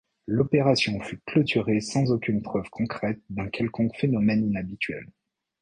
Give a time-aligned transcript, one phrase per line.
[0.25, 5.05] L'opération fut clôturée sans aucune preuve concrète d'un quelconque phénomène inhabituel.